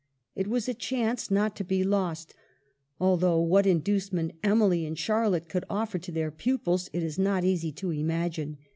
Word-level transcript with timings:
It 0.35 0.47
was 0.47 0.67
a 0.67 0.73
chance 0.73 1.29
not 1.29 1.55
to 1.57 1.63
be 1.63 1.83
lost, 1.83 2.33
although 2.99 3.39
what 3.39 3.67
inducement 3.67 4.31
Emily 4.41 4.83
and 4.83 4.97
Charlotte 4.97 5.47
could 5.47 5.63
offer 5.69 5.99
to 5.99 6.11
their 6.11 6.31
pupils 6.31 6.89
it 6.91 7.03
is 7.03 7.19
not 7.19 7.43
easy 7.43 7.71
to 7.73 7.91
imagine. 7.91 8.57